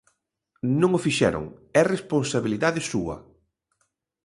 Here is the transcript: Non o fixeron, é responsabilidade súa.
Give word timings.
Non 0.79 0.91
o 0.97 1.03
fixeron, 1.05 1.45
é 1.79 1.81
responsabilidade 1.85 2.81
súa. 2.91 3.15